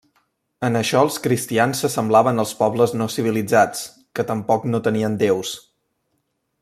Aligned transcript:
En 0.67 0.77
això 0.77 1.01
els 1.07 1.17
cristians 1.25 1.81
s'assemblaven 1.83 2.43
als 2.45 2.53
pobles 2.61 2.95
no 3.01 3.09
civilitzats, 3.17 3.85
que 4.19 4.27
tampoc 4.33 4.67
no 4.73 4.81
tenien 4.89 5.21
déus. 5.27 5.53